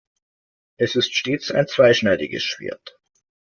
Es 0.77 0.95
ist 0.95 1.13
stets 1.15 1.51
ein 1.51 1.67
zweischneidiges 1.67 2.41
Schwert. 2.41 2.97